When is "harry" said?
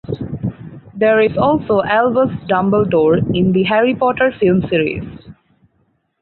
3.65-3.93